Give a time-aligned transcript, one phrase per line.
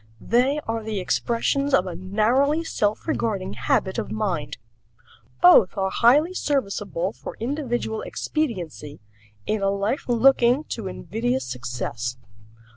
[0.19, 4.57] They are the expressions of a narrowly self regarding habit of mind.
[5.43, 8.99] Both are highly serviceable for individual expediency
[9.45, 12.17] in a life looking to invidious success.